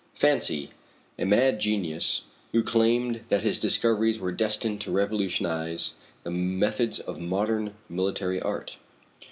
Fancy 0.15 0.71
a 1.19 1.27
mad 1.27 1.59
genius 1.59 2.23
who 2.53 2.63
claimed 2.63 3.21
that 3.29 3.43
his 3.43 3.59
discoveries 3.59 4.17
were 4.17 4.31
destined 4.31 4.81
to 4.81 4.91
revolutionize 4.91 5.93
the 6.23 6.31
methods 6.31 6.99
of 6.99 7.19
modern 7.19 7.75
military 7.87 8.41
art! 8.41 8.77